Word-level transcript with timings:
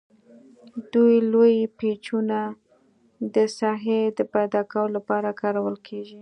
دوه 0.91 1.15
لوی 1.31 1.55
پیچونه 1.77 2.39
د 3.35 3.35
ساحې 3.59 4.01
د 4.17 4.19
پیداکولو 4.33 4.93
لپاره 4.97 5.37
کارول 5.41 5.75
کیږي. 5.87 6.19